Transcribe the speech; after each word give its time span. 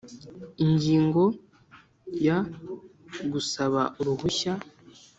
Ingingo 0.65 1.23
ya 2.25 2.37
Gusaba 3.31 3.81
uruhushya 3.99 4.53